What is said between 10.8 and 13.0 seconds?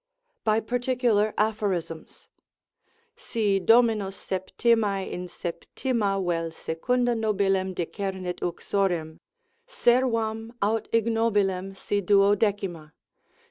ignobilem si duodecima.